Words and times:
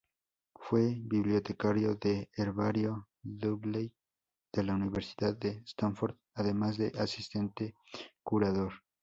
Fue 0.55 0.95
bibliotecario 0.99 1.93
del 1.93 2.27
Herbario 2.35 3.07
Dudley, 3.21 3.93
de 4.51 4.63
la 4.63 4.73
Universidad 4.73 5.37
de 5.37 5.61
Stanford, 5.67 6.17
además 6.33 6.75
de 6.79 6.91
asistente 6.97 7.75
curador. 8.23 8.73